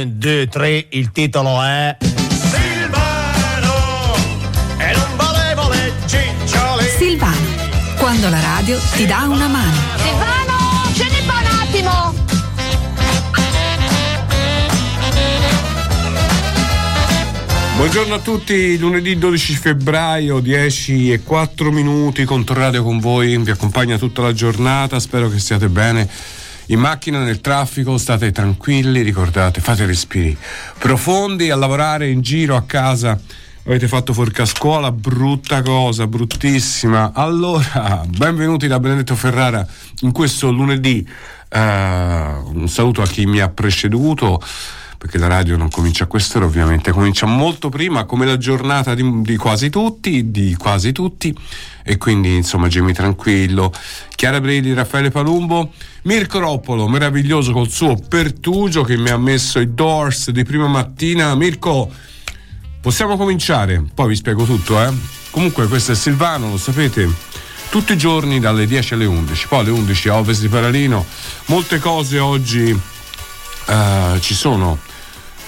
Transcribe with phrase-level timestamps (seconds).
[0.00, 1.96] 2, 3, il titolo è
[2.52, 3.74] Silvano
[4.78, 7.34] e non volevo le cicciole Silvano,
[7.96, 9.74] quando la radio ti dà una mano.
[9.96, 12.14] Silvano, scendi qua un attimo.
[17.74, 23.98] Buongiorno a tutti, lunedì 12 febbraio, 10 e 4 minuti, Controradio con voi, vi accompagna
[23.98, 26.08] tutta la giornata, spero che stiate bene
[26.70, 30.36] in macchina, nel traffico, state tranquilli, ricordate, fate respiri
[30.78, 33.18] profondi, a lavorare in giro, a casa.
[33.64, 37.12] Avete fatto forca a scuola, brutta cosa, bruttissima.
[37.14, 39.66] Allora, benvenuti da Benedetto Ferrara
[40.00, 41.06] in questo lunedì.
[41.50, 44.40] Uh, un saluto a chi mi ha preceduto
[44.98, 49.22] perché la radio non comincia a quest'ora ovviamente, comincia molto prima come la giornata di,
[49.22, 51.32] di quasi tutti, di quasi tutti
[51.84, 53.72] e quindi insomma Gemmi Tranquillo,
[54.16, 59.72] Chiara Bredi, Raffaele Palumbo, Mirko Roppolo, meraviglioso col suo pertugio che mi ha messo i
[59.72, 61.32] doors di prima mattina.
[61.36, 61.88] Mirko,
[62.80, 63.84] possiamo cominciare?
[63.94, 64.92] Poi vi spiego tutto, eh?
[65.30, 67.08] Comunque questo è Silvano, lo sapete,
[67.70, 71.06] tutti i giorni dalle 10 alle 11, poi alle 11 a Ovest di Paralino,
[71.46, 72.96] molte cose oggi
[73.68, 74.78] uh, ci sono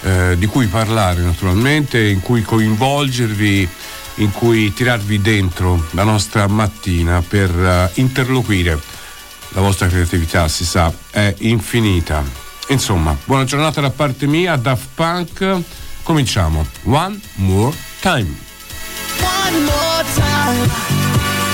[0.03, 3.69] eh, di cui parlare naturalmente, in cui coinvolgervi,
[4.17, 8.81] in cui tirarvi dentro la nostra mattina per uh, interloquire.
[9.51, 12.23] La vostra creatività, si sa, è infinita.
[12.69, 15.63] Insomma, buona giornata da parte mia, Daft Punk.
[16.03, 16.67] Cominciamo.
[16.85, 18.35] One more time.
[19.21, 21.50] One more time.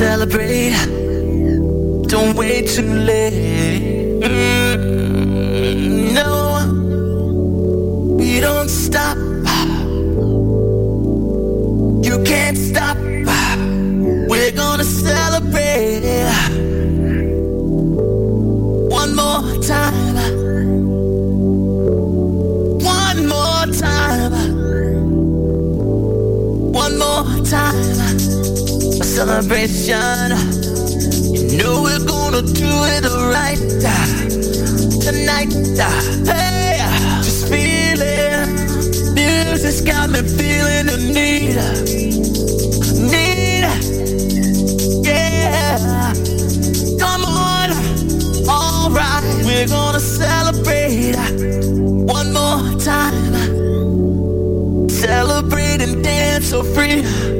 [0.00, 0.72] celebrate.
[2.08, 4.22] Don't wait too late.
[4.22, 6.32] Mm, no,
[8.16, 9.18] we don't stop.
[12.06, 12.96] You can't stop.
[14.30, 16.29] We're gonna celebrate.
[29.26, 30.30] celebration.
[31.34, 33.04] You know we're gonna do it
[33.36, 33.60] right
[35.04, 35.52] tonight.
[36.24, 36.78] Hey,
[37.22, 38.48] just feeling.
[39.12, 41.56] Music's got me feeling the need.
[43.12, 43.64] Need.
[45.04, 46.14] Yeah.
[46.98, 47.68] Come on.
[48.48, 51.16] Alright, we're gonna celebrate
[52.16, 53.34] one more time.
[54.88, 57.39] Celebrate and dance so free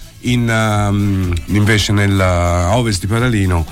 [0.21, 3.65] in, um, invece nell'ovest di Paralino,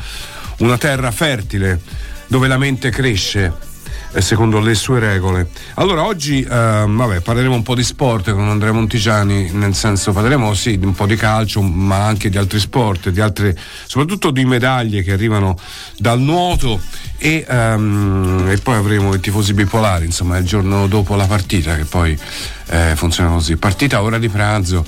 [0.57, 1.79] una terra fertile
[2.27, 3.67] dove la mente cresce
[4.11, 5.49] eh, secondo le sue regole.
[5.75, 10.53] Allora oggi ehm, vabbè, parleremo un po' di sport con Andrea Montigiani, nel senso parleremo
[10.53, 15.03] sì un po' di calcio, ma anche di altri sport, di altre, soprattutto di medaglie
[15.03, 15.57] che arrivano
[15.97, 16.81] dal nuoto
[17.17, 21.85] e, ehm, e poi avremo i tifosi bipolari, insomma, il giorno dopo la partita che
[21.85, 22.17] poi
[22.67, 23.57] eh, funziona così.
[23.57, 24.85] Partita ora di pranzo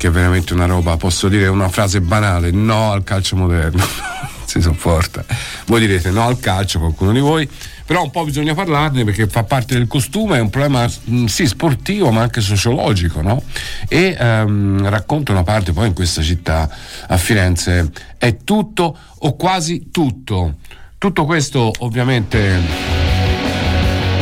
[0.00, 3.84] che è veramente una roba, posso dire una frase banale, no al calcio moderno.
[4.46, 5.22] si sopporta.
[5.66, 7.46] Voi direte no al calcio, qualcuno di voi,
[7.84, 11.46] però un po' bisogna parlarne perché fa parte del costume, è un problema mh, sì
[11.46, 13.42] sportivo ma anche sociologico, no?
[13.88, 16.66] E ehm, racconta una parte poi in questa città,
[17.06, 20.54] a Firenze, è tutto o quasi tutto.
[20.96, 22.58] Tutto questo ovviamente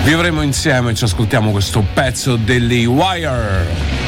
[0.03, 4.08] vi avremo insieme, ci ascoltiamo questo pezzo degli Wire.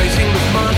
[0.00, 0.69] Waiting with my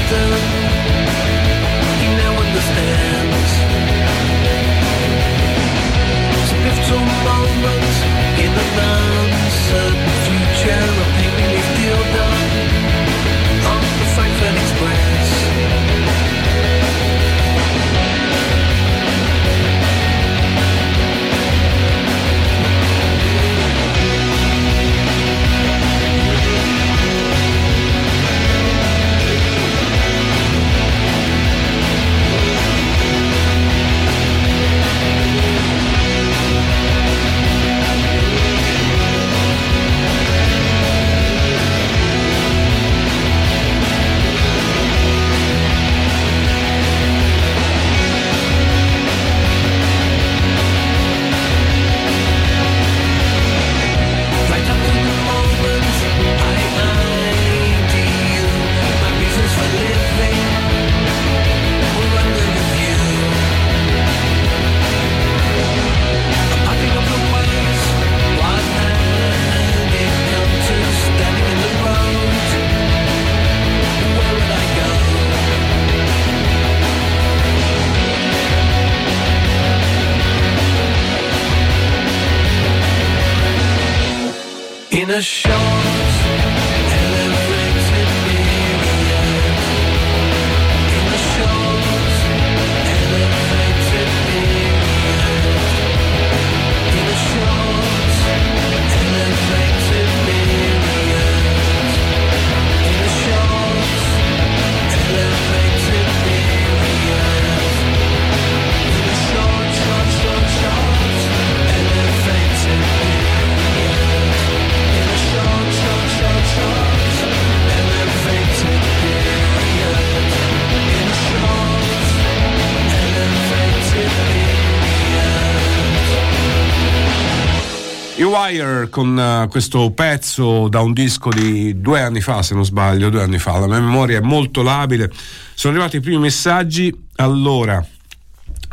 [128.43, 133.09] Wire con eh, questo pezzo da un disco di due anni fa, se non sbaglio,
[133.09, 133.59] due anni fa.
[133.61, 135.13] La mia memoria è molto labile.
[135.55, 136.93] Sono arrivati i primi messaggi.
[137.17, 137.85] Allora,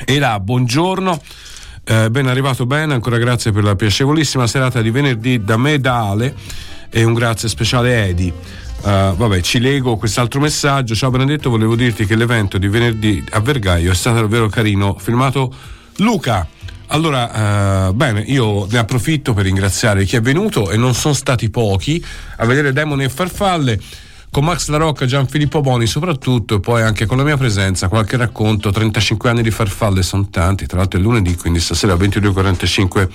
[0.05, 1.21] era buongiorno.
[1.83, 6.09] Eh, ben arrivato bene, ancora grazie per la piacevolissima serata di venerdì da me da
[6.09, 6.35] Ale
[6.89, 8.27] e un grazie speciale a Edi.
[8.27, 10.95] Eh, vabbè, ci leggo quest'altro messaggio.
[10.95, 14.95] Ciao Benedetto, volevo dirti che l'evento di venerdì a Vergaio è stato davvero carino.
[14.97, 15.53] Filmato
[15.97, 16.47] Luca.
[16.91, 21.49] Allora, eh, bene, io ne approfitto per ringraziare chi è venuto e non sono stati
[21.49, 22.03] pochi
[22.37, 23.79] a vedere Demoni e Farfalle
[24.31, 28.17] con Max La Rocca, Gianfilippo Boni soprattutto e poi anche con la mia presenza qualche
[28.17, 33.07] racconto, 35 anni di farfalle sono tanti, tra l'altro è lunedì, quindi stasera 22.45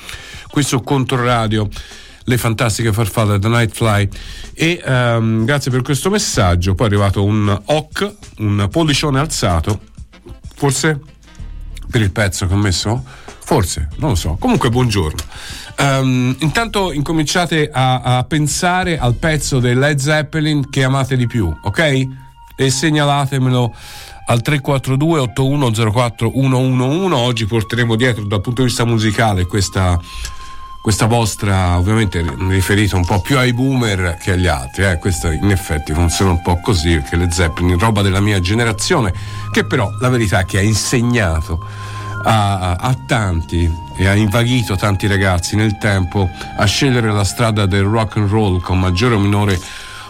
[0.50, 1.68] qui su Controradio
[2.26, 4.08] le fantastiche farfalle da Nightfly
[4.54, 6.74] e um, grazie per questo messaggio.
[6.74, 9.80] Poi è arrivato un hoc un pollicione alzato
[10.54, 11.00] forse
[11.90, 13.04] per il pezzo che ho messo
[13.44, 14.36] forse non lo so.
[14.38, 15.20] Comunque buongiorno.
[15.78, 21.54] Um, intanto incominciate a, a pensare al pezzo del Led Zeppelin che amate di più
[21.62, 22.08] ok?
[22.56, 23.74] E segnalatemelo
[24.26, 30.00] al 342 8104 111 oggi porteremo dietro dal punto di vista musicale questa
[30.84, 34.98] questa vostra, ovviamente riferita un po' più ai boomer che agli altri, eh?
[34.98, 39.10] questo in effetti funziona un po' così, perché le Zeppelin, roba della mia generazione,
[39.50, 41.66] che però la verità è che ha insegnato
[42.24, 47.84] a, a tanti e ha invaghito tanti ragazzi nel tempo a scegliere la strada del
[47.84, 49.60] rock and roll con maggiore o minore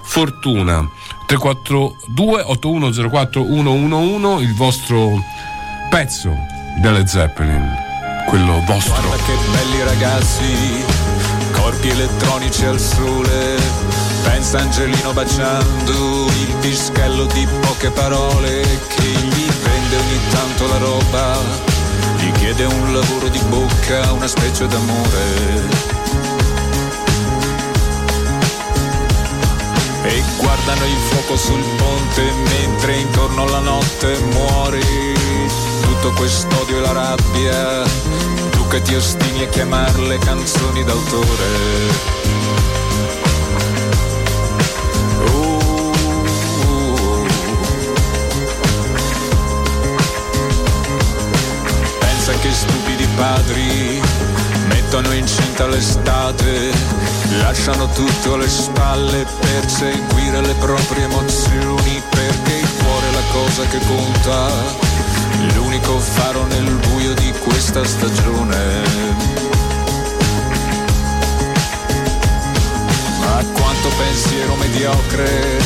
[0.03, 0.89] fortuna.
[1.27, 5.23] 342 8104 111 il vostro
[5.89, 6.37] pezzo
[6.81, 7.93] delle Zeppelin
[8.27, 8.95] quello vostro.
[9.01, 10.85] Guarda che belli ragazzi,
[11.53, 13.57] corpi elettronici al sole.
[14.23, 21.74] Pensa Angelino baciando il dischello di poche parole che gli vende ogni tanto la roba.
[22.25, 25.63] Gli chiede un lavoro di bocca, una specie d'amore.
[30.05, 34.81] E guardano il fuoco sul ponte mentre intorno alla notte muore
[36.05, 37.83] tutto quest'odio e la rabbia,
[38.51, 42.24] tu che ti ostini a chiamarle canzoni d'autore.
[53.25, 54.03] Padri
[54.69, 56.71] mettono incinta l'estate,
[57.41, 63.63] lasciano tutto alle spalle per seguire le proprie emozioni, perché il cuore è la cosa
[63.69, 64.53] che conta
[65.55, 68.83] l'unico faro nel buio di questa stagione.
[73.21, 75.63] Ma quanto pensiero mediocre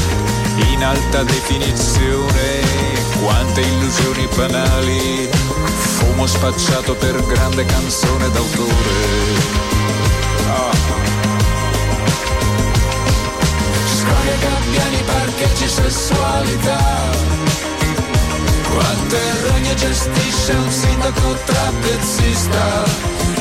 [0.75, 2.61] in alta definizione,
[3.21, 5.29] quante illusioni banali,
[5.99, 8.91] fumo spacciato per grande canzone d'autore.
[10.49, 10.71] Ah.
[13.85, 17.09] Storie, gabbiani, parcheggi, sessualità
[18.79, 22.85] quante rogne gestisce un sindaco trapezista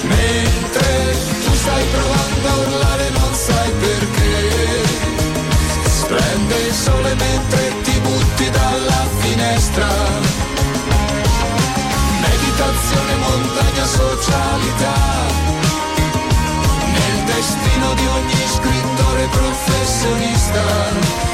[0.01, 4.35] Mentre tu stai provando a urlare non sai perché
[5.85, 10.26] Splende il sole mentre ti butti dalla finestra
[13.87, 14.95] socialità.
[16.91, 21.26] Nel destino di ogni scrittore professionista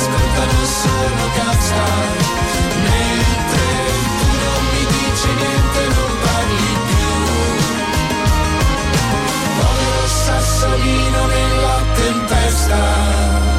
[0.00, 1.84] ascoltano solo cazza
[2.88, 3.66] Mentre
[4.18, 7.12] tu non mi dici niente, non parli più.
[9.58, 13.49] Povero sassolino nella tempesta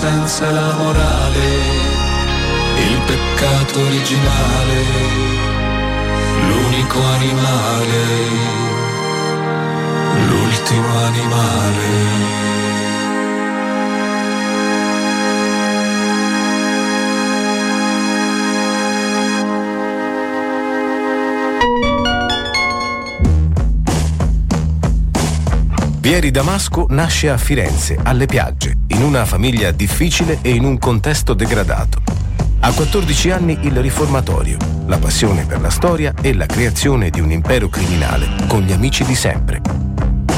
[0.00, 0.79] portare la
[26.00, 31.34] Pieri Damasco nasce a Firenze, alle Piagge, in una famiglia difficile e in un contesto
[31.34, 32.00] degradato.
[32.60, 37.30] A 14 anni il riformatorio, la passione per la storia e la creazione di un
[37.30, 39.60] impero criminale con gli amici di sempre.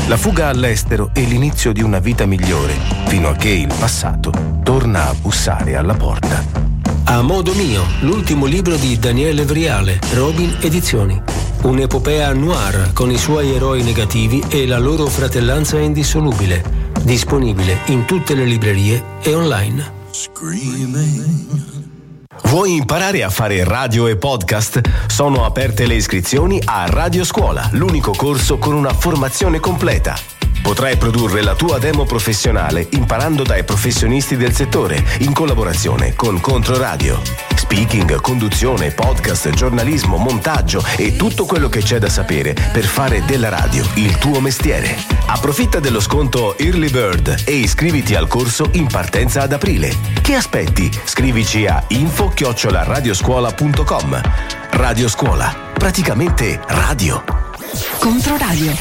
[0.09, 2.75] La fuga all'estero e l'inizio di una vita migliore,
[3.07, 4.33] fino a che il passato
[4.65, 6.45] torna a bussare alla porta.
[7.05, 11.23] A modo mio, l'ultimo libro di Daniele Vriale, Robin Edizioni.
[11.63, 16.91] Un'epopea noir con i suoi eroi negativi e la loro fratellanza indissolubile.
[17.03, 19.93] Disponibile in tutte le librerie e online.
[22.45, 24.81] Vuoi imparare a fare radio e podcast?
[25.07, 30.19] Sono aperte le iscrizioni a Radio Scuola, l'unico corso con una formazione completa.
[30.63, 37.52] Potrai produrre la tua demo professionale imparando dai professionisti del settore in collaborazione con Controradio.
[37.73, 43.49] Speaking, conduzione, podcast, giornalismo, montaggio e tutto quello che c'è da sapere per fare della
[43.49, 44.95] radio il tuo mestiere.
[45.25, 49.91] Approfitta dello sconto Early Bird e iscriviti al corso in partenza ad aprile.
[50.21, 50.91] Che aspetti?
[51.05, 54.21] Scrivici a info-radioscuola.com.
[54.73, 57.25] Radio Scuola, praticamente radio.
[57.99, 58.75] Controradio.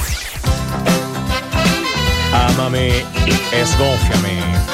[2.34, 3.06] Amami
[3.52, 4.71] e sgonfiami.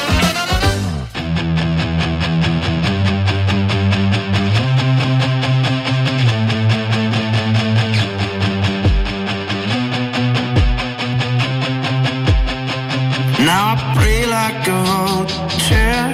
[14.68, 16.14] A vulture,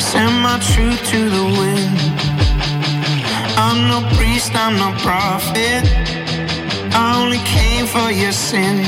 [0.00, 1.98] send my truth to the wind.
[3.56, 5.82] I'm no priest, I'm no prophet.
[6.94, 8.84] I only came for your sin.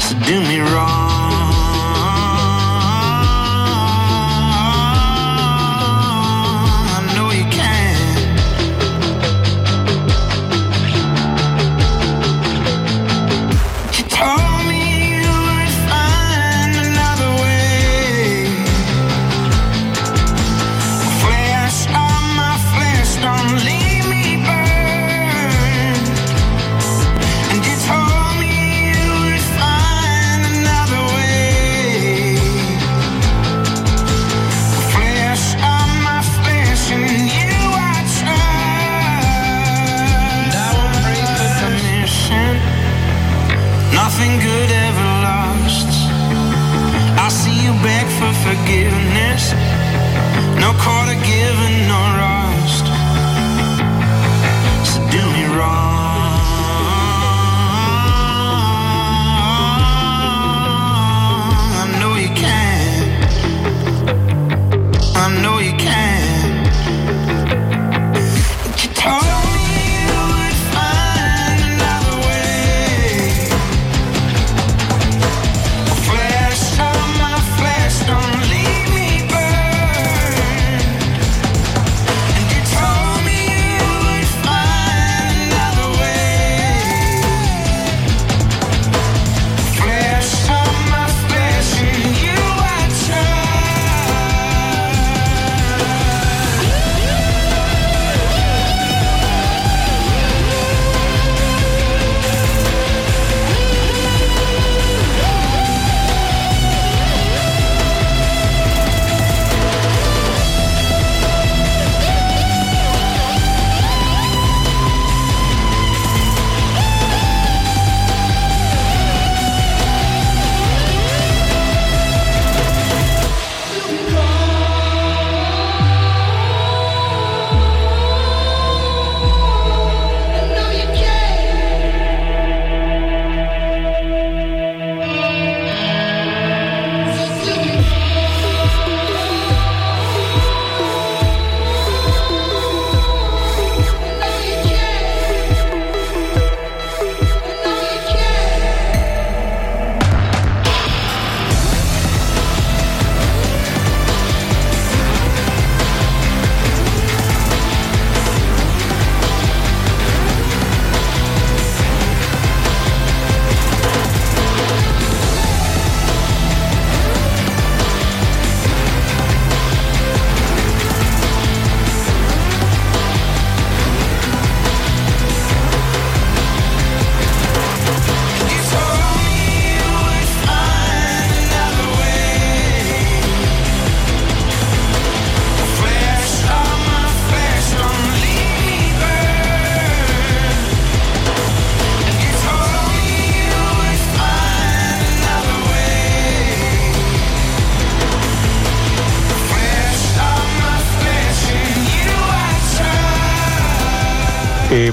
[0.00, 0.95] So do me wrong.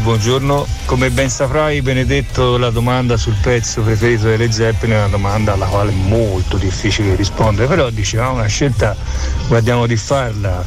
[0.04, 5.54] Buongiorno, come ben saprai Benedetto la domanda sul pezzo preferito delle Zeppelin è una domanda
[5.54, 8.98] alla quale è molto difficile rispondere, però dicevamo una scelta
[9.48, 10.62] guardiamo di farla.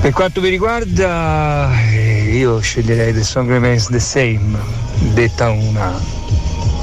[0.00, 4.58] Per quanto mi riguarda eh, io sceglierei The Song Remains the Same,
[5.12, 6.00] detta una,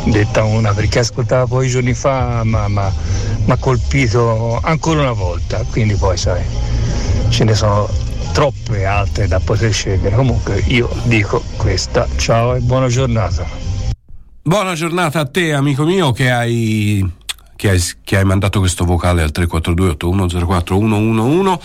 [0.08, 2.82] detta una perché ascoltava poi giorni fa ma mi
[3.52, 6.44] ha colpito ancora una volta, quindi poi sai,
[7.30, 8.00] ce ne sono
[8.32, 10.15] troppe altre da poter scegliere.
[10.15, 12.08] Comunque io dico questa.
[12.17, 13.46] Ciao e buona giornata.
[14.41, 17.08] Buona giornata a te, amico mio, che hai,
[17.56, 21.60] che hai, che hai mandato questo vocale al 342 8104 111.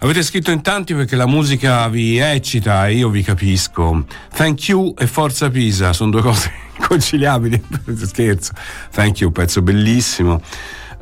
[0.00, 4.04] Avete scritto in tanti perché la musica vi eccita e io vi capisco.
[4.34, 7.62] Thank you e Forza Pisa sono due cose inconciliabili.
[8.04, 8.52] Scherzo.
[8.92, 10.40] Thank you, pezzo bellissimo.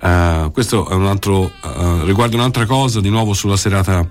[0.01, 4.07] Uh, questo è un altro, uh, riguarda un'altra cosa, di nuovo sulla serata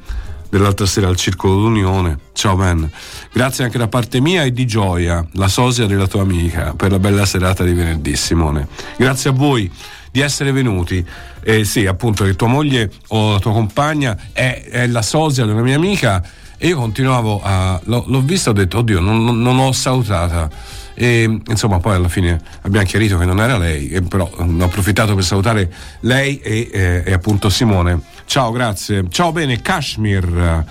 [0.54, 2.20] dell'altra sera al Circolo d'Unione.
[2.34, 2.88] Ciao Ben.
[3.32, 7.00] Grazie anche da parte mia e di Gioia, la sosia della tua amica, per la
[7.00, 8.68] bella serata di venerdì, Simone.
[8.96, 9.70] Grazie a voi
[10.12, 11.04] di essere venuti.
[11.42, 15.64] Eh, sì, appunto, che tua moglie o la tua compagna è, è la sosia della
[15.64, 16.24] mia amica
[16.56, 17.82] e io continuavo a...
[17.86, 20.52] l'ho, l'ho vista ho detto, oddio, non, non, l'ho salutata.
[20.94, 25.16] E insomma, poi alla fine abbiamo chiarito che non era lei, però mm, ho approfittato
[25.16, 28.00] per salutare lei e, e, e appunto Simone.
[28.26, 29.06] Ciao, grazie.
[29.10, 30.66] Ciao, bene, Kashmir,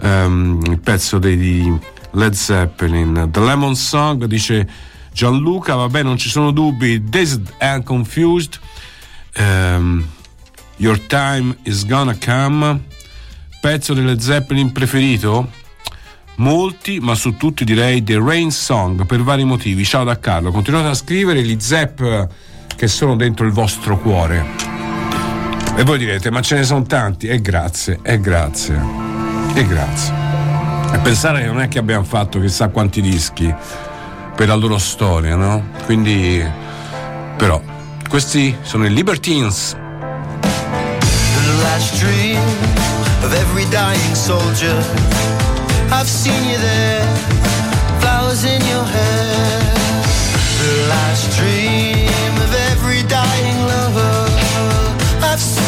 [0.00, 1.78] um, il pezzo dei
[2.12, 3.28] Led Zeppelin.
[3.30, 4.68] The Lemon Song dice
[5.12, 7.02] Gianluca, vabbè, non ci sono dubbi.
[7.04, 8.58] Dazed and Confused.
[9.38, 10.06] Um,
[10.76, 12.84] Your Time is Gonna Come.
[13.60, 15.50] Pezzo delle Zeppelin preferito?
[16.36, 19.84] Molti, ma su tutti direi The Rain Song per vari motivi.
[19.84, 22.02] Ciao da Carlo, continuate a scrivere gli Zepp
[22.76, 24.75] che sono dentro il vostro cuore.
[25.78, 27.28] E voi direte, ma ce ne sono tanti?
[27.28, 28.80] E grazie, e grazie,
[29.54, 30.14] e grazie.
[30.92, 33.54] E pensare che non è che abbiamo fatto chissà quanti dischi
[34.34, 35.68] per la loro storia, no?
[35.84, 36.42] Quindi,
[37.36, 37.60] però,
[38.08, 39.76] questi sono i Libertines.
[40.40, 42.40] The last dream
[43.22, 44.74] of every dying soldier
[45.90, 47.06] I've seen you there,
[48.00, 49.60] flowers in your hair.
[50.58, 54.26] The last dream of every dying lover.
[55.22, 55.65] I've seen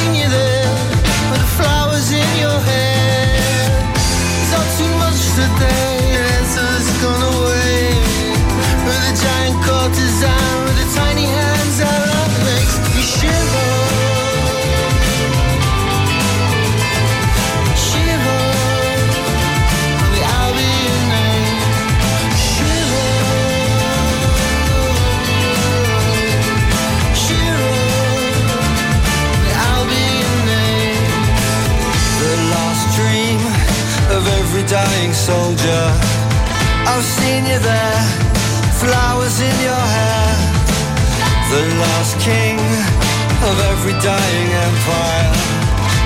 [34.68, 35.84] dying soldier.
[36.84, 38.02] I've seen you there,
[38.76, 40.28] flowers in your hair.
[41.48, 42.60] The last king
[43.48, 45.32] of every dying empire.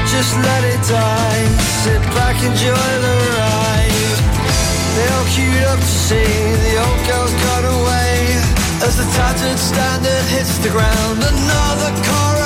[0.07, 1.45] Just let it die,
[1.83, 4.19] sit back, enjoy the ride.
[4.95, 6.31] They all queued up to see
[6.63, 8.15] the old girls got away.
[8.87, 12.42] As the tattered standard hits the ground, another coronation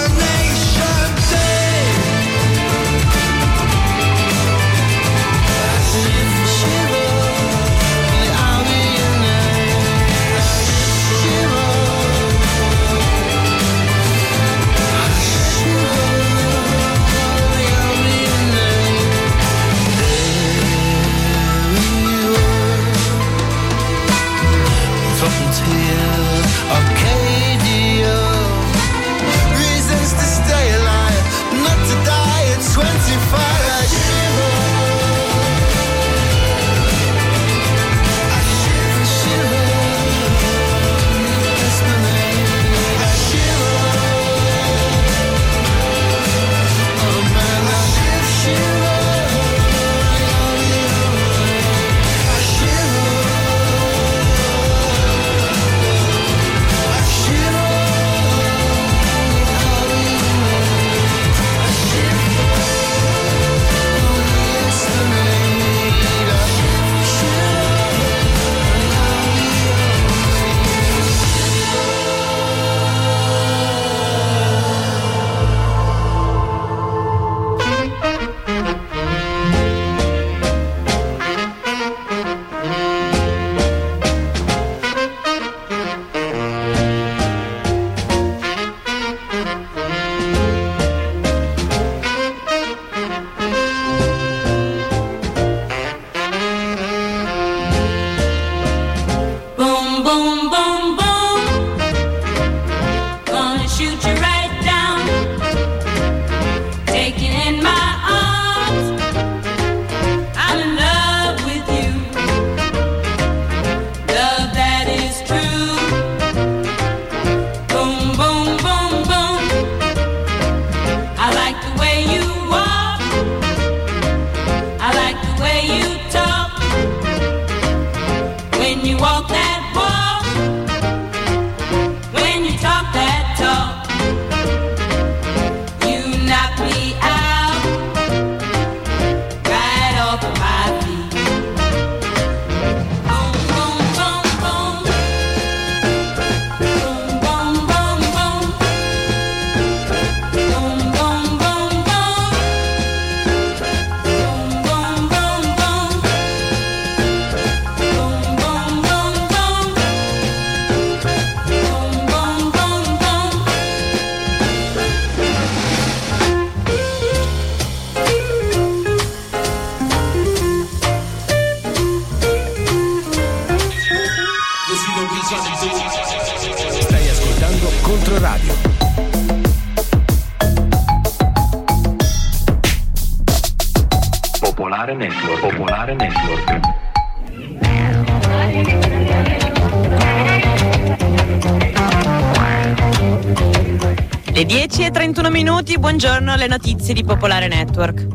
[194.76, 198.06] 10 e 31 minuti, buongiorno alle notizie di Popolare Network.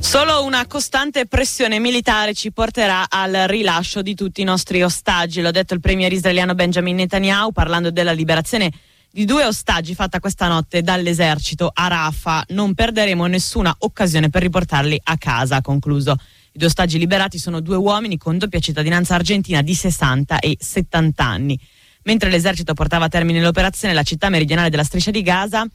[0.00, 5.50] Solo una costante pressione militare ci porterà al rilascio di tutti i nostri ostaggi, l'ha
[5.50, 8.70] detto il premier israeliano Benjamin Netanyahu parlando della liberazione
[9.10, 12.44] di due ostaggi fatta questa notte dall'esercito a Rafah.
[12.48, 16.12] Non perderemo nessuna occasione per riportarli a casa, ha concluso.
[16.52, 21.24] I due ostaggi liberati sono due uomini con doppia cittadinanza argentina di 60 e 70
[21.24, 21.58] anni.
[22.04, 25.66] Mentre l'esercito portava a termine l'operazione, la città meridionale della striscia di Gaza,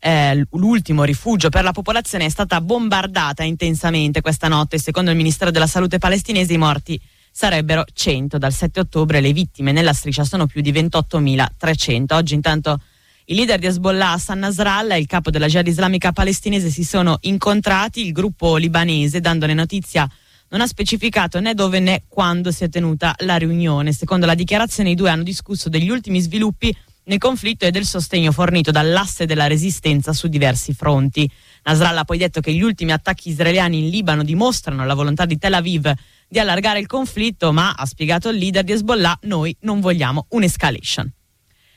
[0.00, 4.78] eh, l'ultimo rifugio per la popolazione, è stata bombardata intensamente questa notte.
[4.78, 8.38] Secondo il Ministero della Salute palestinese i morti sarebbero 100.
[8.38, 12.14] Dal 7 ottobre le vittime nella striscia sono più di 28.300.
[12.14, 12.80] Oggi intanto
[13.26, 17.18] i leader di Hezbollah, Hassan Nasrallah e il capo della jihad islamica palestinese si sono
[17.22, 18.04] incontrati.
[18.04, 20.08] Il gruppo libanese, dandone notizia
[20.50, 23.92] non ha specificato né dove né quando si è tenuta la riunione.
[23.92, 28.32] Secondo la dichiarazione i due hanno discusso degli ultimi sviluppi nel conflitto e del sostegno
[28.32, 31.30] fornito dall'asse della resistenza su diversi fronti.
[31.64, 35.38] Nasrallah ha poi detto che gli ultimi attacchi israeliani in Libano dimostrano la volontà di
[35.38, 35.90] Tel Aviv
[36.28, 41.10] di allargare il conflitto, ma ha spiegato il leader di Hezbollah, noi non vogliamo un'escalation.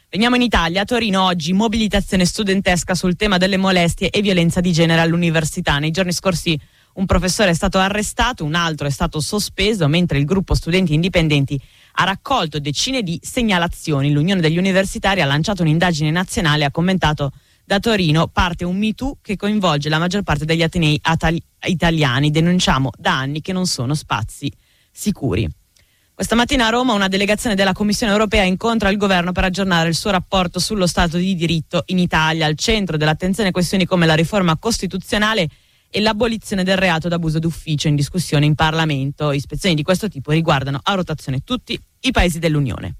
[0.10, 4.74] Veniamo in Italia, a Torino oggi mobilitazione studentesca sul tema delle molestie e violenza di
[4.74, 5.80] genere all'università.
[5.80, 6.60] Nei giorni scorsi
[6.94, 11.60] un professore è stato arrestato, un altro è stato sospeso, mentre il gruppo studenti indipendenti
[11.94, 14.12] ha raccolto decine di segnalazioni.
[14.12, 17.32] L'Unione degli Universitari ha lanciato un'indagine nazionale e ha commentato
[17.64, 22.32] da Torino parte un MeToo che coinvolge la maggior parte degli atenei atali- italiani.
[22.32, 24.52] Denunciamo da anni che non sono spazi
[24.92, 25.50] sicuri.
[26.14, 29.96] Questa mattina a Roma una delegazione della Commissione europea incontra il governo per aggiornare il
[29.96, 32.46] suo rapporto sullo Stato di diritto in Italia.
[32.46, 35.48] Al centro dell'attenzione questioni come la riforma costituzionale
[35.94, 39.34] e l'abolizione del reato d'abuso d'ufficio in discussione in Parlamento.
[39.34, 42.96] Ispezioni di questo tipo riguardano a rotazione tutti i paesi dell'Unione.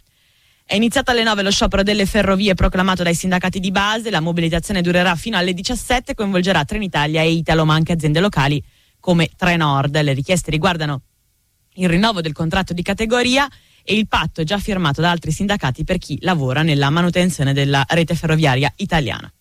[0.66, 4.82] È iniziato alle 9 lo sciopero delle ferrovie proclamato dai sindacati di base, la mobilitazione
[4.82, 8.62] durerà fino alle 17 e coinvolgerà Trenitalia e Italo, ma anche aziende locali
[9.00, 10.00] come Trenord.
[10.02, 11.02] Le richieste riguardano
[11.76, 13.50] il rinnovo del contratto di categoria
[13.84, 18.16] e il patto già firmato da altri sindacati per chi lavora nella manutenzione della rete
[18.16, 19.32] ferroviaria italiana.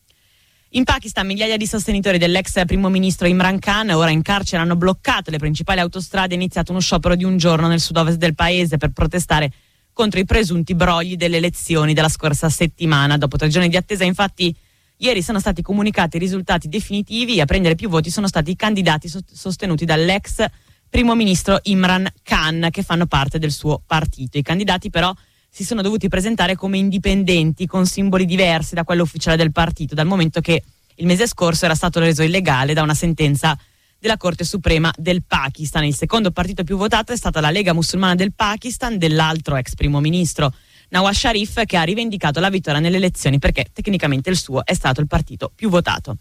[0.74, 5.32] In Pakistan migliaia di sostenitori dell'ex primo ministro Imran Khan, ora in carcere, hanno bloccato
[5.32, 8.90] le principali autostrade e iniziato uno sciopero di un giorno nel sud-ovest del paese per
[8.90, 9.52] protestare
[9.92, 13.18] contro i presunti brogli delle elezioni della scorsa settimana.
[13.18, 14.54] Dopo tre giorni di attesa, infatti,
[14.98, 19.10] ieri sono stati comunicati i risultati definitivi a prendere più voti sono stati i candidati
[19.32, 20.44] sostenuti dall'ex
[20.88, 24.38] primo ministro Imran Khan, che fanno parte del suo partito.
[24.38, 25.12] I candidati però
[25.50, 30.06] si sono dovuti presentare come indipendenti con simboli diversi da quello ufficiale del partito, dal
[30.06, 30.62] momento che
[30.94, 33.58] il mese scorso era stato reso illegale da una sentenza
[33.98, 35.84] della Corte Suprema del Pakistan.
[35.84, 40.00] Il secondo partito più votato è stata la Lega Musulmana del Pakistan, dell'altro ex primo
[40.00, 40.54] ministro
[40.90, 45.00] Nawaz Sharif, che ha rivendicato la vittoria nelle elezioni perché tecnicamente il suo è stato
[45.00, 46.16] il partito più votato.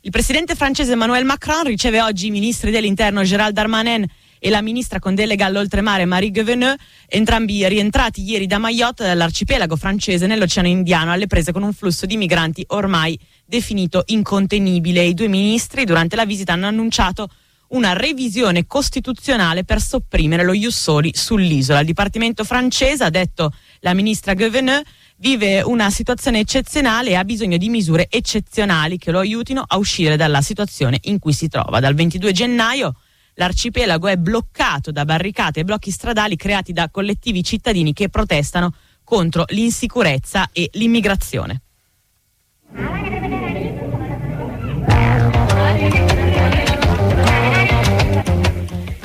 [0.00, 4.04] Il presidente francese Emmanuel Macron riceve oggi i ministri dell'interno Gérald Darmanin
[4.44, 6.74] e la ministra con delega all'oltremare Marie Gueveneux,
[7.06, 12.16] entrambi rientrati ieri da Mayotte dall'arcipelago francese nell'Oceano Indiano alle prese con un flusso di
[12.16, 15.04] migranti ormai definito incontenibile.
[15.04, 17.28] I due ministri durante la visita hanno annunciato
[17.68, 21.78] una revisione costituzionale per sopprimere lo Jussoli sull'isola.
[21.78, 24.82] Il Dipartimento francese, ha detto la ministra Gueveneux,
[25.18, 30.16] vive una situazione eccezionale e ha bisogno di misure eccezionali che lo aiutino a uscire
[30.16, 31.78] dalla situazione in cui si trova.
[31.78, 32.96] Dal 22 gennaio
[33.34, 39.44] l'arcipelago è bloccato da barricate e blocchi stradali creati da collettivi cittadini che protestano contro
[39.48, 41.62] l'insicurezza e l'immigrazione.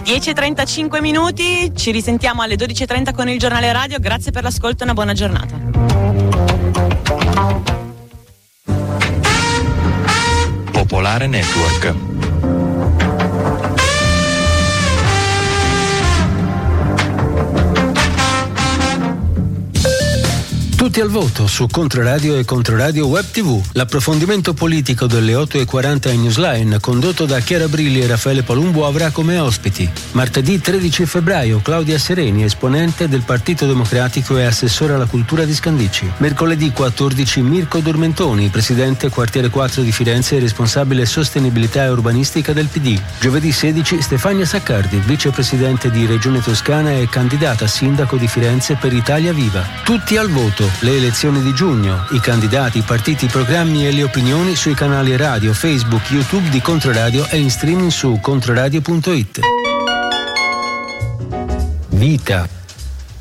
[0.07, 4.93] «10.35 minuti, ci risentiamo alle 12.30 con il giornale radio, grazie per l'ascolto e una
[4.93, 5.59] buona giornata.
[10.71, 12.16] Popolare Network.
[20.77, 23.59] Tutti al voto su Controradio e Controradio Web TV.
[23.71, 29.39] L'approfondimento politico delle 8.40 in Newsline, condotto da Chiara Brilli e Raffaele Palumbo, avrà come
[29.39, 29.89] ospiti.
[30.11, 36.11] Martedì 13 febbraio Claudia Sereni, esponente del Partito Democratico e assessore alla cultura di Scandicci.
[36.17, 42.67] Mercoledì 14 Mirko Dormentoni, presidente quartiere 4 di Firenze e responsabile sostenibilità e urbanistica del
[42.67, 43.01] PD.
[43.19, 49.33] Giovedì 16 Stefania Saccardi, vicepresidente di Regione Toscana e candidata sindaco di Firenze per Italia
[49.33, 49.65] Viva.
[49.83, 53.91] Tutti al voto fondo, le elezioni di giugno, i candidati, i partiti, i programmi e
[53.91, 59.39] le opinioni sui canali radio, Facebook, YouTube di Controradio e in streaming su controradio.it.
[61.89, 62.49] Vita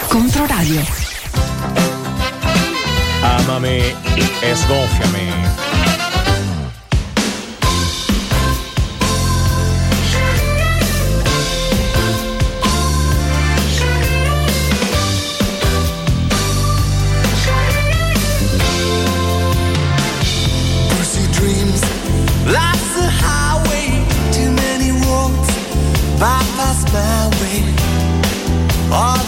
[0.09, 0.83] Controradio.
[3.21, 3.95] Amami
[4.41, 5.64] e sgonfiami.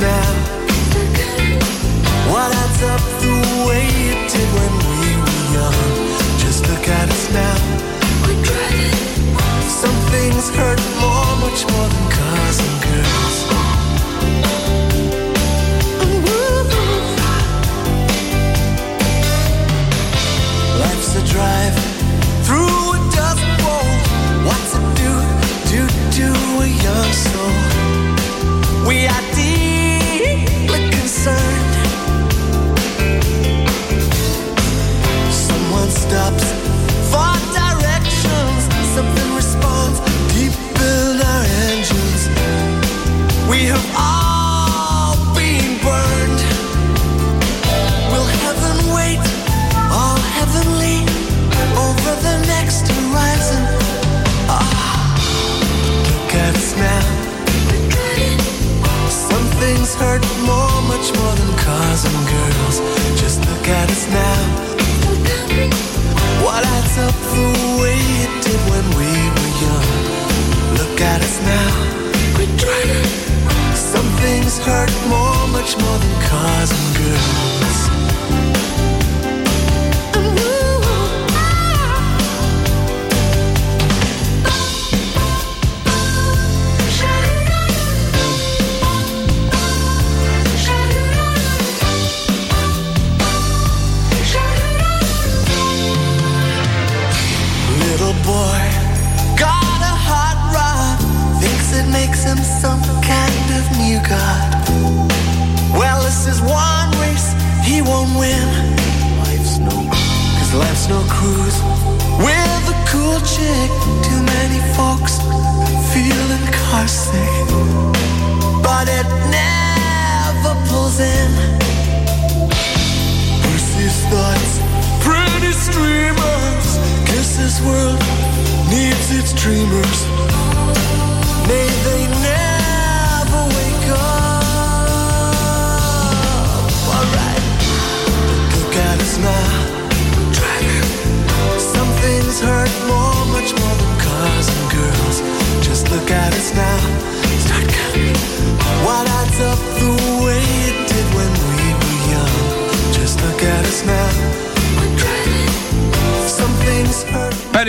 [0.00, 0.58] now.
[2.30, 4.77] Why well, that's up the way it did when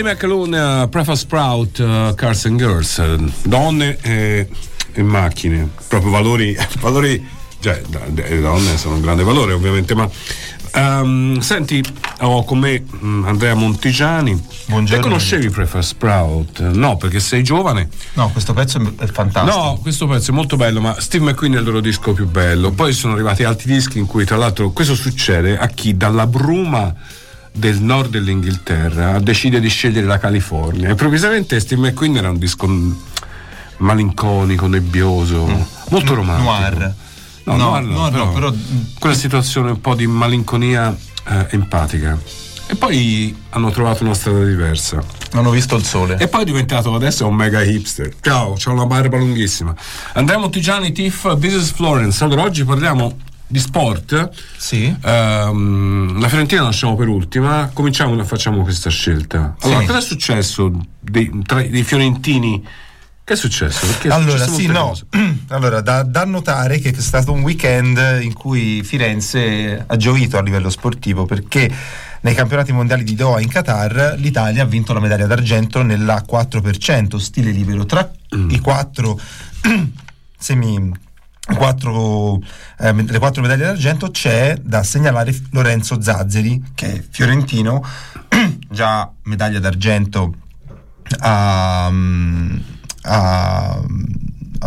[0.00, 0.52] Perry McAloon,
[0.84, 4.48] uh, Preface Sprout, uh, Cars and Girls, uh, donne e,
[4.92, 7.26] e macchine, proprio valori, valori,
[7.60, 7.82] cioè
[8.14, 10.08] le donne sono un grande valore ovviamente, ma
[10.72, 11.82] ehm, senti,
[12.20, 15.02] ho con me mm, Andrea Montigiani, Buongiorno.
[15.02, 16.60] te conoscevi Preface Sprout?
[16.60, 17.88] No, perché sei giovane.
[18.14, 19.56] No, questo pezzo è fantastico.
[19.56, 22.70] No, questo pezzo è molto bello, ma Steve McQueen è il loro disco più bello.
[22.70, 26.94] Poi sono arrivati altri dischi in cui, tra l'altro, questo succede a chi dalla bruma
[27.52, 30.88] del nord dell'Inghilterra decide di scegliere la California.
[30.88, 32.92] E improvvisamente Steve McQueen era un disco mm,
[33.78, 35.46] malinconico, nebbioso,
[35.90, 36.50] molto romantico.
[36.50, 36.94] Noir.
[37.44, 38.54] No, No, noir no, noir no, però, però-
[38.98, 40.96] quella situazione un po' di malinconia
[41.26, 42.16] eh, empatica.
[42.66, 45.02] E poi hanno trovato una strada diversa.
[45.32, 46.16] Hanno visto il sole.
[46.18, 48.14] E poi è diventato adesso un mega hipster.
[48.20, 49.74] Ciao, c'ha una barba lunghissima.
[50.12, 52.22] Andrea Montigiani, Tiff, This is Florence.
[52.22, 53.16] Allora, oggi parliamo
[53.50, 54.30] di sport.
[54.56, 54.94] Sì.
[55.04, 57.68] Ehm, la Fiorentina la lasciamo per ultima.
[57.72, 59.56] Cominciamo e facciamo questa scelta.
[59.60, 59.86] Allora, Sì.
[59.86, 62.64] cosa è successo dei, tra, dei fiorentini?
[63.24, 63.86] Che è successo?
[63.86, 64.96] Perché è Allora, successo sì, no.
[65.50, 70.42] Allora, da, da notare che è stato un weekend in cui Firenze ha gioito a
[70.42, 71.70] livello sportivo perché
[72.22, 77.16] nei campionati mondiali di Doha in Qatar l'Italia ha vinto la medaglia d'argento nella 4%
[77.16, 77.84] stile libero.
[77.84, 78.50] Tra Mm.
[78.50, 79.18] i quattro
[80.38, 80.90] semi
[81.54, 82.38] quattro,
[82.78, 87.84] eh, le quattro medaglie d'argento c'è da segnalare Lorenzo Zazzeri che è fiorentino
[88.68, 90.34] già medaglia d'argento
[91.18, 92.56] a, mm,
[93.02, 93.80] a-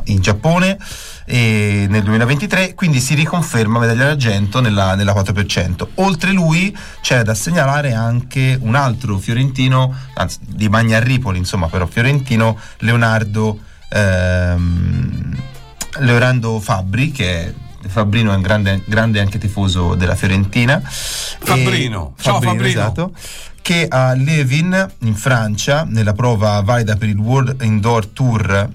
[0.06, 0.78] in Giappone
[1.26, 7.34] e nel 2023 quindi si riconferma medaglia d'argento nella, nella 4% oltre lui c'è da
[7.34, 13.60] segnalare anche un altro fiorentino anzi di Magnarripoli insomma però fiorentino Leonardo
[13.90, 15.33] ehm,
[15.98, 17.54] Leonardo Fabbri che
[17.88, 22.16] Fabrino è un grande, grande anche tifoso della Fiorentina Fabrino.
[22.20, 22.68] Ciao, Fabrino.
[22.68, 23.14] esatto
[23.62, 28.70] che a Levin in Francia nella prova valida per il World Indoor Tour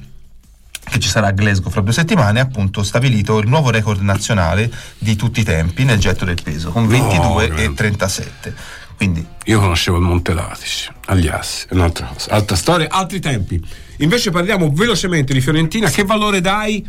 [0.84, 4.70] che ci sarà a Glasgow fra due settimane ha appunto stabilito il nuovo record nazionale
[4.96, 7.74] di tutti i tempi nel getto del peso con 22 e grande.
[7.74, 8.54] 37
[8.98, 13.64] quindi Io conoscevo il Monte Latici, agli Assi, è un'altra cosa, altra storia, altri tempi.
[13.98, 15.88] Invece parliamo velocemente di Fiorentina.
[15.88, 16.84] Che valore dai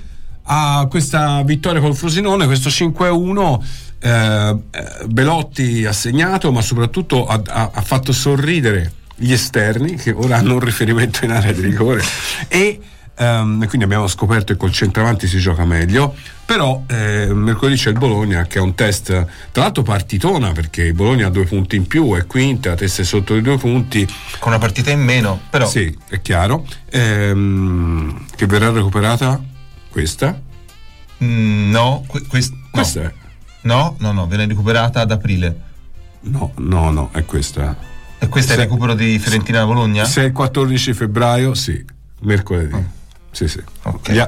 [0.51, 3.59] a questa vittoria col Frosinone, questo 5-1?
[4.01, 4.09] Eh,
[4.71, 10.37] eh, Belotti ha segnato, ma soprattutto ha, ha- ha fatto sorridere gli esterni che ora
[10.37, 12.01] hanno un riferimento in area di rigore
[12.47, 12.79] e
[13.15, 16.15] ehm, quindi abbiamo scoperto che col centravanti si gioca meglio.
[16.45, 19.05] Però eh, mercoledì c'è il Bologna che ha un test
[19.51, 23.05] tra l'altro partitona perché il Bologna ha due punti in più è quinta, testa è
[23.05, 24.07] sotto di due punti.
[24.39, 25.67] Con una partita in meno però.
[25.67, 26.65] Sì, è chiaro.
[26.89, 29.39] Ehm, che verrà recuperata
[29.89, 30.39] questa?
[31.23, 32.67] Mm, no que- quest- no.
[32.71, 33.13] questa è.
[33.61, 35.61] No no no viene recuperata ad aprile.
[36.21, 37.75] No, no, no, è questa.
[38.19, 40.03] E questo è il recupero di Fiorentina Bologna?
[40.05, 41.83] se è il 14 febbraio sì,
[42.21, 42.97] mercoledì.
[43.31, 43.61] Sì sì.
[44.07, 44.21] Gli-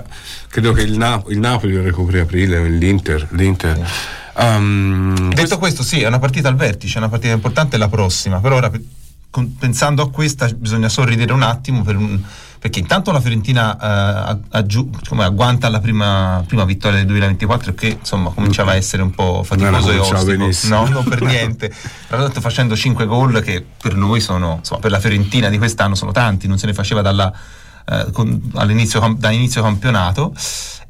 [0.48, 3.86] credo che il, Na- il Napoli lo recuperi a aprile l'Inter, l'Inter.
[4.38, 8.40] Ehm, Detto questo, sì, è una partita al vertice, è una partita importante la prossima,
[8.40, 8.72] però ora
[9.60, 12.22] pensando a questa bisogna sorridere un attimo per un-
[12.62, 17.98] perché intanto la Fiorentina eh, aggiu- come agguanta la prima, prima vittoria del 2024 che
[18.00, 20.76] insomma cominciava a essere un po' faticoso e ostico.
[20.76, 21.74] No, non per niente.
[22.08, 25.96] Tra l'altro facendo 5 gol che per noi sono, insomma, per la Fiorentina di quest'anno
[25.96, 27.34] sono tanti, non se ne faceva dalla,
[27.88, 30.34] eh, con- da inizio campionato.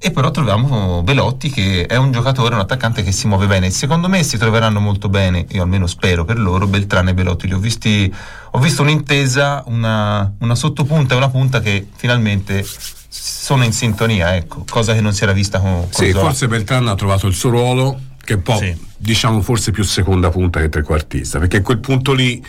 [0.04, 3.70] E però troviamo Belotti che è un giocatore, un attaccante che si muove bene.
[3.70, 7.46] Secondo me si troveranno molto bene, io almeno spero per loro, Beltrano e Belotti.
[7.46, 8.12] Li ho visti,
[8.52, 12.66] ho visto un'intesa, una, una sottopunta e una punta che finalmente
[13.08, 16.24] sono in sintonia, ecco, cosa che non si era vista con, con Sì, Zola.
[16.24, 18.60] forse Beltrán ha trovato il suo ruolo, che è un po'
[18.98, 22.44] diciamo forse più seconda punta che trequartista, perché a quel punto lì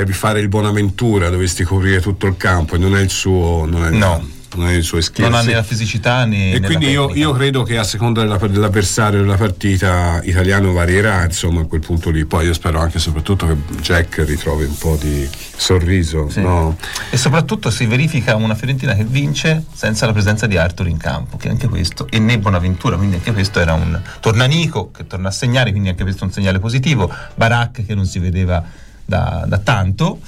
[0.00, 3.84] devi fare il Bonaventura, dovresti coprire tutto il campo e non è il suo, non
[3.86, 4.22] è, No.
[4.56, 5.24] non è il suo skill.
[5.24, 8.36] non ha né la fisicità né E quindi io, io credo che a seconda della-
[8.36, 12.24] dell'avversario della partita italiano varierà, insomma, a quel punto lì.
[12.26, 15.26] Poi io spero anche e soprattutto che Jack ritrovi un po' di
[15.56, 16.28] sorriso.
[16.30, 16.42] Sì.
[16.42, 16.76] no?
[17.10, 21.36] E soprattutto si verifica una Fiorentina che vince senza la presenza di Arthur in campo,
[21.38, 25.32] che anche questo, e né Bonaventura, quindi anche questo era un tornanico che torna a
[25.32, 27.10] segnare, quindi anche questo è un segnale positivo.
[27.34, 28.62] Barak che non si vedeva
[29.06, 30.20] da, da tanto.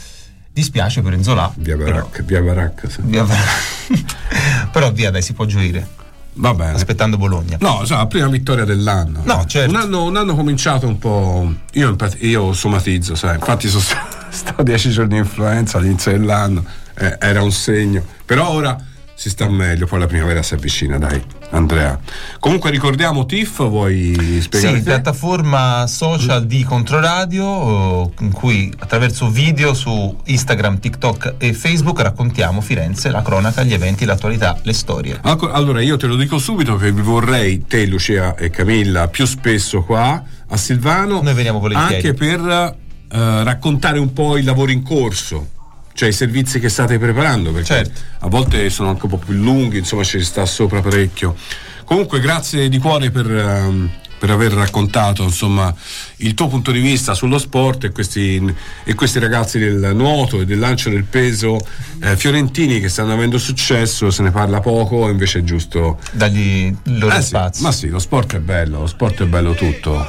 [0.52, 1.52] Dispiace per Enzola.
[1.56, 2.82] Via Barak, via Barak.
[2.88, 3.00] sì.
[3.02, 4.70] Via Barak.
[4.72, 5.86] però via dai, si può gioire.
[6.34, 6.72] Va bene.
[6.72, 7.56] Aspettando Bologna.
[7.60, 9.22] No, cioè, la prima vittoria dell'anno.
[9.24, 9.70] No, certo.
[9.70, 11.52] Un anno, un anno cominciato un po'.
[11.72, 13.34] Io, io somatizzo, sai.
[13.34, 13.82] Infatti sono
[14.30, 16.64] stato 10 giorni di influenza all'inizio dell'anno.
[16.94, 18.04] eh, era un segno.
[18.24, 18.76] Però ora
[19.18, 21.98] si sta meglio, poi la primavera si avvicina, dai, Andrea.
[22.38, 24.76] Comunque ricordiamo TIFF, vuoi spiegare?
[24.76, 24.90] Sì, te?
[24.90, 32.60] piattaforma social di Controradio eh, in cui attraverso video su Instagram, TikTok e Facebook raccontiamo
[32.60, 35.18] Firenze, la cronaca, gli eventi, l'attualità, le storie.
[35.20, 39.82] Allora, io te lo dico subito che vi vorrei, te, Lucia e Camilla, più spesso
[39.82, 41.22] qua a Silvano.
[41.22, 41.94] Noi veniamo volentieri.
[41.96, 45.56] Anche per eh, raccontare un po' i lavori in corso.
[45.98, 48.00] Cioè i servizi che state preparando, perché Certo.
[48.20, 51.34] a volte sono anche un po' più lunghi, insomma ci sta sopra parecchio.
[51.82, 55.74] Comunque grazie di cuore per, ehm, per aver raccontato insomma,
[56.18, 58.40] il tuo punto di vista sullo sport e questi,
[58.84, 61.58] e questi ragazzi del nuoto e del lancio del peso
[62.00, 66.98] eh, fiorentini che stanno avendo successo, se ne parla poco, invece è giusto Dagli il
[66.98, 67.64] loro eh sì, spazio.
[67.64, 70.06] ma sì, lo sport è bello, lo sport è bello tutto,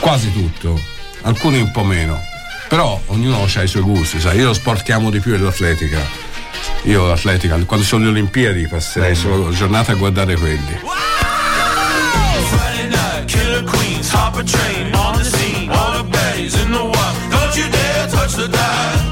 [0.00, 0.78] quasi tutto,
[1.22, 2.28] alcuni un po' meno,
[2.70, 5.38] però ognuno ha i suoi gusti, sai, io lo sport che amo di più è
[5.38, 5.98] l'atletica.
[6.84, 10.78] Io l'atletica, quando sono le Olimpiadi passerei solo giornata a guardare quelli.
[12.48, 15.68] Friday night, killer queens, hop a train on the scene.
[15.72, 17.30] All the baddies in the wild.
[17.30, 19.09] Don't you dare touch the dial.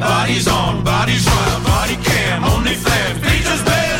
[0.00, 3.20] Bodies on, bodies wild, body cam, only flames.
[3.20, 3.93] Bleachers band,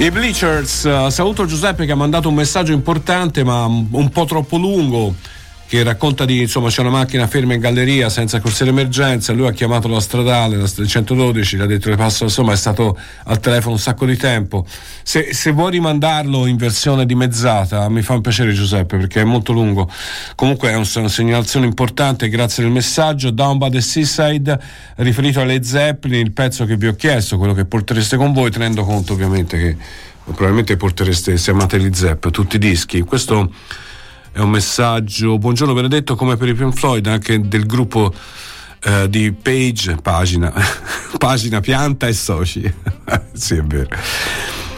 [0.00, 4.56] I Bleachers, eh, saluto Giuseppe che ha mandato un messaggio importante ma un po' troppo
[4.56, 5.14] lungo
[5.70, 9.52] che racconta di insomma c'è una macchina ferma in galleria senza corsia d'emergenza, lui ha
[9.52, 13.38] chiamato la stradale, la st- 112, gli ha detto le passo, insomma è stato al
[13.38, 14.66] telefono un sacco di tempo.
[15.04, 19.52] Se, se vuoi rimandarlo in versione dimezzata mi fa un piacere Giuseppe perché è molto
[19.52, 19.88] lungo.
[20.34, 23.30] Comunque è un- una segnalazione importante, grazie del messaggio.
[23.30, 24.60] Down by the Seaside,
[24.96, 28.82] riferito alle Zeppelin, il pezzo che vi ho chiesto, quello che portereste con voi, tenendo
[28.82, 29.76] conto ovviamente che
[30.24, 33.02] probabilmente portereste, se amate gli Zepp, tutti i dischi.
[33.02, 33.52] Questo
[34.32, 38.12] è un messaggio, buongiorno Benedetto, come per i Pink Floyd, anche del gruppo
[38.84, 40.52] eh, di Page, pagina,
[41.18, 42.62] pagina Pianta e Soci.
[43.32, 43.88] sì, è vero.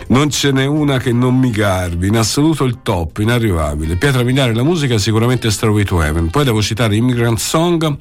[0.08, 3.96] Non ce n'è una che non mi garbi, in assoluto il top, inarrivabile.
[3.96, 6.30] Pietra miliare la musica è sicuramente Starway to Heaven.
[6.30, 7.96] Poi devo citare Immigrant Song,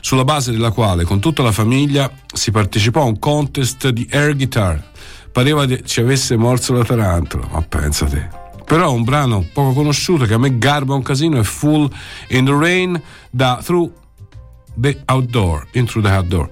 [0.00, 4.36] sulla base della quale con tutta la famiglia si partecipò a un contest di air
[4.36, 4.82] guitar.
[5.32, 8.43] Pareva ci avesse morso la tarantola, ma pensate.
[8.64, 11.90] Però un brano poco conosciuto che a me garba un casino è Full
[12.28, 13.00] in the Rain
[13.30, 13.90] da Through
[14.76, 16.48] the Outdoor, Into the Outdoor.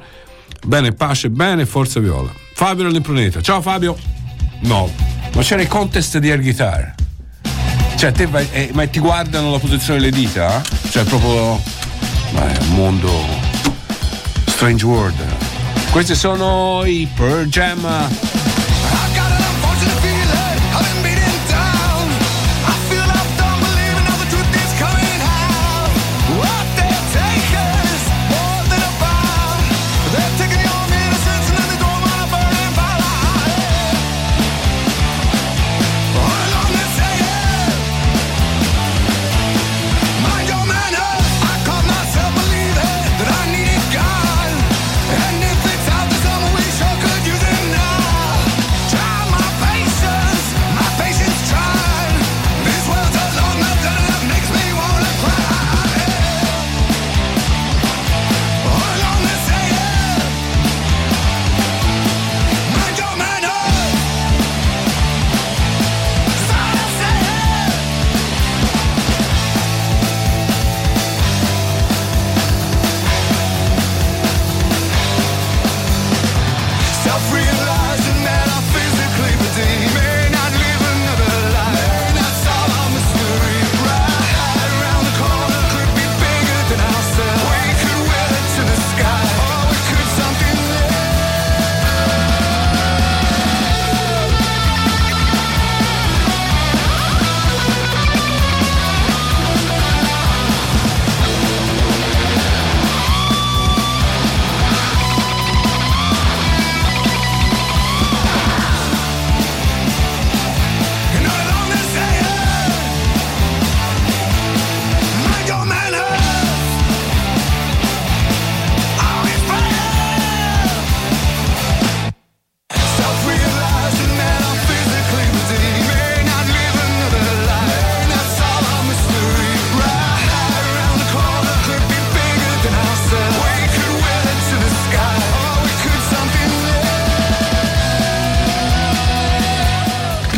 [0.64, 2.30] Bene, pace, bene, forza viola.
[2.54, 3.40] Fabio dell'impruneta.
[3.40, 3.96] Ciao Fabio.
[4.60, 4.88] No,
[5.34, 6.94] ma c'era il contest di air guitar.
[7.96, 10.60] Cioè, te vai, eh, ma ti guardano la posizione delle dita?
[10.60, 10.88] eh?
[10.88, 11.60] Cioè, proprio.
[12.32, 13.10] Ma è un mondo.
[14.46, 15.16] Strange world.
[15.90, 18.51] Questi sono i Pearl Jam.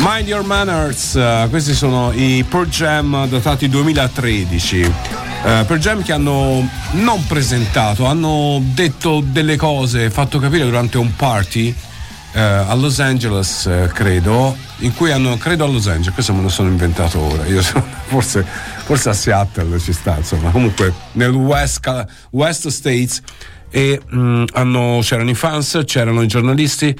[0.06, 4.80] Mind Your Manners, eh, questi sono i Pearl Jam datati 2013.
[4.82, 4.90] Eh,
[5.42, 11.74] Pearl Jam che hanno non presentato, hanno detto delle cose, fatto capire durante un party
[12.32, 16.42] eh, a Los Angeles, eh, credo, in cui hanno, credo a Los Angeles, questo me
[16.42, 18.44] lo sono inventato ora, io sono- forse,
[18.84, 21.90] forse a Seattle ci sta, insomma, comunque nel West,
[22.30, 23.22] West States
[23.70, 26.94] e mh, hanno- c'erano i fans, c'erano i giornalisti,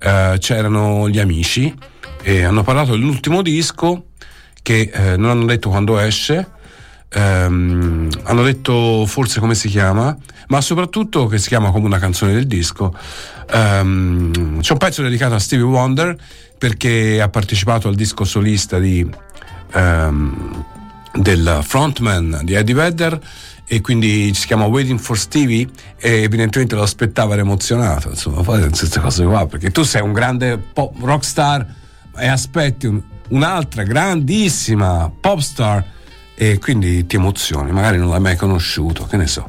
[0.00, 1.74] c'erano gli amici
[2.22, 4.06] e hanno parlato dell'ultimo disco
[4.62, 6.46] che eh, non hanno detto quando esce,
[7.10, 10.16] ehm, hanno detto forse come si chiama,
[10.48, 12.94] ma soprattutto che si chiama come una canzone del disco.
[13.50, 16.16] Ehm, c'è un pezzo dedicato a Stevie Wonder
[16.58, 19.08] perché ha partecipato al disco solista di,
[19.72, 20.64] ehm,
[21.14, 23.18] del frontman di Eddie Vedder
[23.70, 28.98] e quindi si chiama Waiting for Stevie e evidentemente lo aspettava emozionato insomma fate queste
[28.98, 31.66] cose qua perché tu sei un grande pop rock star
[32.18, 35.84] e aspetti un- un'altra grandissima pop star
[36.34, 39.46] e quindi ti emozioni magari non l'hai mai conosciuto che ne so.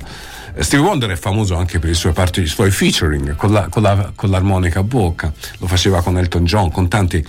[0.56, 3.68] Eh, Stevie Wonder è famoso anche per i suoi, parti, i suoi featuring con, la-
[3.70, 7.26] con la- con l'armonica a bocca lo faceva con Elton John con tanti.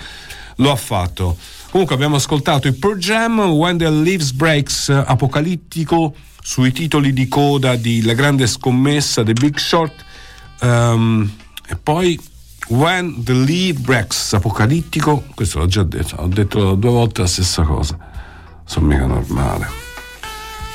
[0.56, 1.36] Lo ha fatto.
[1.70, 7.76] Comunque abbiamo ascoltato i Pearl Jam When the Leaves Breaks apocalittico sui titoli di coda
[7.76, 10.04] di La grande scommessa The Big Short
[10.62, 11.30] Ehm,
[11.68, 12.18] e poi
[12.70, 17.62] When the Leaf Breaks apocalittico questo l'ho già detto ho detto due volte la stessa
[17.62, 17.98] cosa
[18.64, 19.66] sono mica normale.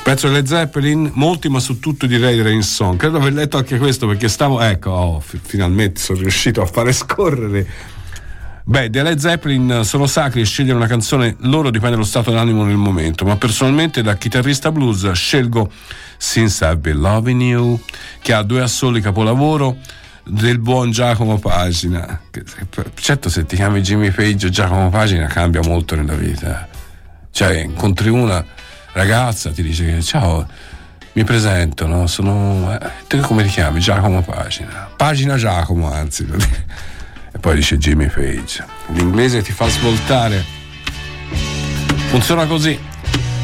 [0.02, 2.98] Pezzo delle Zeppelin molti ma su tutto direi Rain Song.
[2.98, 6.92] Credo aver letto anche questo perché stavo ecco oh, fi- finalmente sono riuscito a fare
[6.92, 7.66] scorrere.
[8.62, 12.76] Beh, delle Zeppelin sono sacri e scegliere una canzone loro dipende dallo stato d'animo nel
[12.76, 15.70] momento, ma personalmente da chitarrista blues scelgo
[16.18, 17.80] Since I've Been Loving You,
[18.20, 19.78] che ha due assoli capolavoro
[20.26, 22.20] del buon Giacomo Pagina.
[22.94, 26.68] Certo, se ti chiami Jimmy Page o Giacomo Pagina cambia molto nella vita.
[27.30, 28.44] Cioè, incontri una
[28.92, 30.46] ragazza, ti dice ciao,
[31.12, 32.06] mi presento, no?
[32.06, 32.76] Sono.
[32.76, 33.78] eh, te come ti chiami?
[33.78, 34.88] Giacomo Pagina.
[34.96, 36.26] Pagina Giacomo, anzi.
[37.36, 38.64] E poi dice Jimmy Page.
[38.94, 40.42] L'inglese ti fa svoltare.
[42.08, 42.80] Funziona così.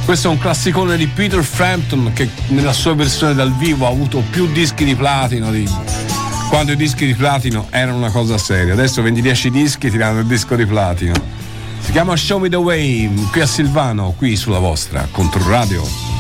[0.07, 4.23] Questo è un classicone di Peter Frampton che nella sua versione dal vivo ha avuto
[4.31, 5.69] più dischi di platino di
[6.53, 8.75] quando i dischi di platino erano una cosa seria.
[8.75, 11.15] Adesso vendi 10 dischi e ti danno il disco di platino.
[11.81, 15.83] Si chiama Show Me the Way, qui a Silvano, qui sulla vostra Controradio.
[15.83, 16.12] I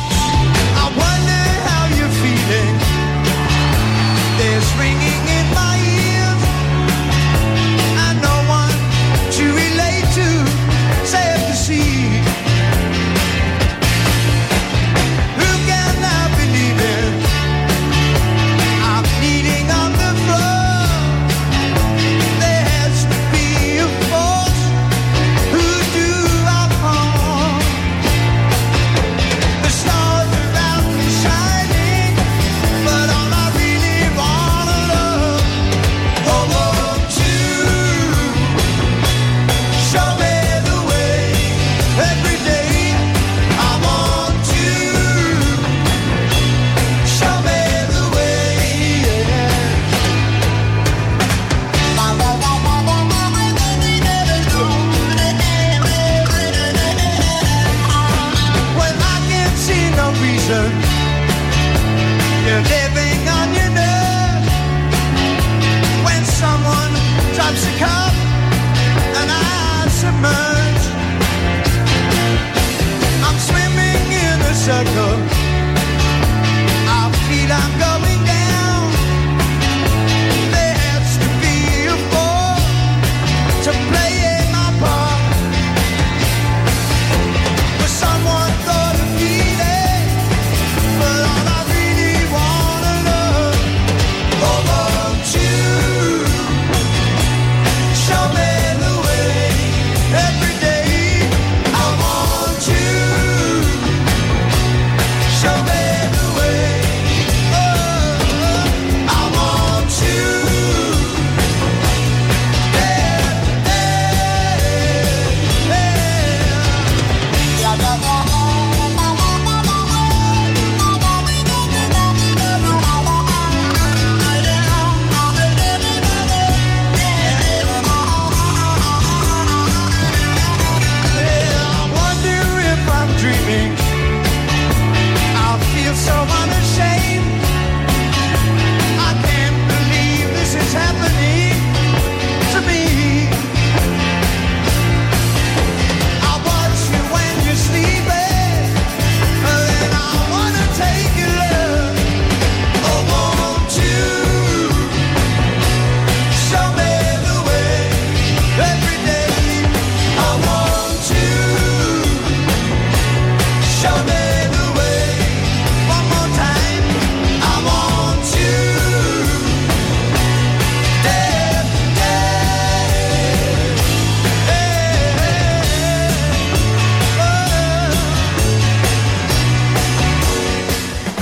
[62.45, 63.02] you're living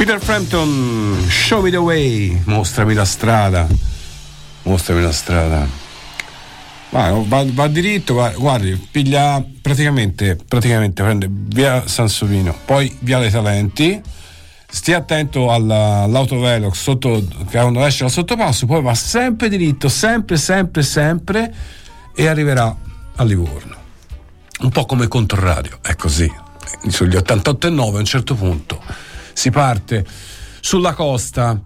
[0.00, 3.66] Peter Frampton, Show Me the Way, mostrami la strada.
[4.62, 5.68] Mostrami la strada.
[6.88, 13.28] Va, va, va diritto, va- guardi, piglia praticamente, praticamente prende via Sansovino, poi via Le
[13.28, 14.00] Talenti,
[14.70, 20.82] stia attento alla- all'autovelox sotto, quando esce dal sottopasso, poi va sempre diritto, sempre, sempre,
[20.82, 21.54] sempre
[22.14, 22.74] e arriverà
[23.16, 23.76] a Livorno.
[24.60, 26.32] Un po' come Controradio, è così.
[26.88, 29.08] Sugli 88,9 a un certo punto
[29.40, 30.04] si parte
[30.60, 31.58] sulla costa,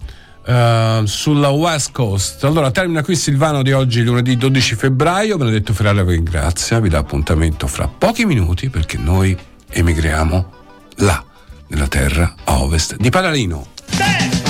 [0.46, 2.44] eh, sulla West Coast.
[2.44, 5.36] Allora termina qui Silvano di oggi, lunedì 12 febbraio.
[5.36, 9.36] Benedetto Ferrara vi ringrazia, vi dà appuntamento fra pochi minuti perché noi
[9.68, 10.52] emigriamo
[10.98, 11.24] là,
[11.66, 14.43] nella terra a ovest di Palarino.